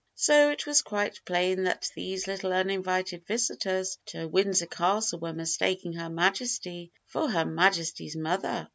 So 0.15 0.49
it 0.49 0.65
was 0.65 0.81
quite 0.81 1.23
plain 1.25 1.61
that 1.65 1.91
these 1.93 2.25
little 2.25 2.51
uninvited 2.53 3.27
visitors 3.27 3.99
to 4.07 4.27
Windsor 4.27 4.65
Castle 4.65 5.19
were 5.19 5.31
mistaking 5.31 5.93
Her 5.93 6.09
Majesty 6.09 6.91
for 7.05 7.29
Her 7.29 7.45
Majesty's 7.45 8.15
mother! 8.15 8.67